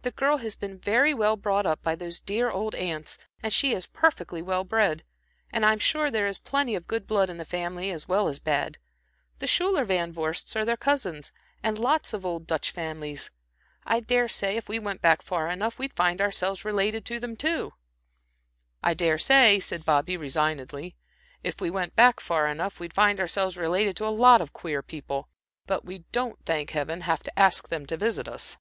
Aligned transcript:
The 0.00 0.10
girl 0.10 0.38
has 0.38 0.56
been 0.56 0.78
very 0.78 1.12
well 1.12 1.36
brought 1.36 1.66
up 1.66 1.82
by 1.82 1.94
those 1.96 2.18
dear 2.18 2.50
old 2.50 2.74
aunts, 2.76 3.18
and 3.42 3.52
she 3.52 3.74
is 3.74 3.84
perfectly 3.84 4.40
well 4.40 4.64
bred. 4.64 5.04
And 5.52 5.66
I'm 5.66 5.78
sure 5.78 6.10
there 6.10 6.26
is 6.26 6.38
plenty 6.38 6.74
of 6.74 6.86
good 6.86 7.06
blood 7.06 7.28
in 7.28 7.36
the 7.36 7.44
family 7.44 7.90
as 7.90 8.08
well 8.08 8.26
as 8.28 8.38
bad. 8.38 8.78
The 9.38 9.46
Schuyler 9.46 9.84
Van 9.84 10.14
Vorsts 10.14 10.56
are 10.56 10.64
their 10.64 10.78
cousins, 10.78 11.30
and 11.62 11.78
lots 11.78 12.14
of 12.14 12.24
old 12.24 12.46
Dutch 12.46 12.70
families. 12.70 13.30
I 13.84 14.00
dare 14.00 14.28
say, 14.28 14.56
if 14.56 14.66
we 14.66 14.78
went 14.78 15.02
far 15.20 15.48
enough 15.50 15.74
back, 15.74 15.78
we'd 15.78 15.92
find 15.92 16.22
ourselves 16.22 16.64
related 16.64 17.04
to 17.04 17.20
them, 17.20 17.36
too." 17.36 17.74
"I 18.82 18.94
dare 18.94 19.18
say," 19.18 19.60
said 19.60 19.84
Bobby, 19.84 20.16
resignedly, 20.16 20.96
"if 21.42 21.60
we 21.60 21.68
went 21.68 21.92
far 22.20 22.46
enough 22.46 22.76
back, 22.76 22.80
we'd 22.80 22.94
find 22.94 23.20
ourselves 23.20 23.58
related 23.58 23.94
to 23.98 24.06
a 24.06 24.08
lot 24.08 24.40
of 24.40 24.54
queer 24.54 24.80
people. 24.82 25.28
But 25.66 25.84
we 25.84 26.04
don't, 26.12 26.42
thank 26.46 26.70
Heaven! 26.70 27.02
have 27.02 27.22
to 27.24 27.38
ask 27.38 27.68
them 27.68 27.84
to 27.84 27.98
visit 27.98 28.26
us." 28.26 28.56